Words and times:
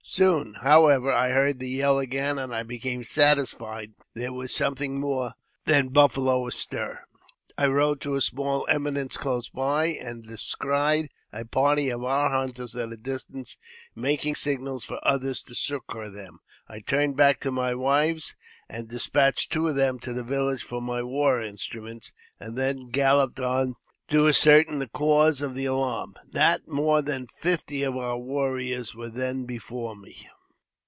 Soon, 0.03 0.55
however, 0.55 1.09
I 1.09 1.29
heard 1.29 1.59
the 1.59 1.69
yell 1.69 1.97
again, 1.97 2.37
and 2.37 2.53
I 2.53 2.63
became 2.63 3.05
satisfied 3.05 3.93
there 4.13 4.31
^L 4.31 4.35
was 4.39 4.53
something 4.53 4.99
more 4.99 5.35
than 5.65 5.87
buffalo 5.87 6.45
astir. 6.47 7.05
I 7.57 7.67
rode 7.67 8.01
to 8.01 8.15
a 8.15 8.21
small 8.21 8.63
ll 8.63 8.67
eminence 8.67 9.15
close 9.15 9.47
by, 9.47 9.85
and 9.87 10.23
descried 10.23 11.11
a 11.31 11.45
party 11.45 11.89
of 11.89 12.03
our 12.03 12.29
hunters 12.29 12.75
at 12.75 12.91
a 12.91 12.97
distance 12.97 13.55
making 13.95 14.35
signals 14.35 14.83
for 14.83 14.99
others 15.01 15.41
to 15.43 15.55
succour 15.55 16.09
them. 16.09 16.39
I 16.67 16.79
turned 16.81 17.13
i 17.13 17.17
back 17.17 17.39
to 17.41 17.51
my 17.51 17.73
wives, 17.73 18.35
and 18.67 18.89
despatched 18.89 19.49
two 19.53 19.69
of 19.69 19.77
them 19.77 19.97
to 19.99 20.11
the 20.11 20.23
village 20.23 20.63
n 20.63 20.67
for 20.67 20.81
my 20.81 21.03
war 21.03 21.41
instruments, 21.41 22.11
and 22.37 22.57
then 22.57 22.89
galloped 22.89 23.39
on 23.39 23.75
to 24.07 24.27
ascertain 24.27 24.79
the 24.79 24.85
^• 24.85 24.89
cause 24.91 25.41
of 25.41 25.55
the 25.55 25.63
alarm. 25.63 26.13
Not 26.33 26.67
more 26.67 27.01
than 27.01 27.27
fifty 27.27 27.81
of 27.83 27.95
our 27.95 28.17
warriors 28.19 28.93
were 28.93 29.07
then 29.09 29.45
before 29.45 29.95
me. 29.95 30.27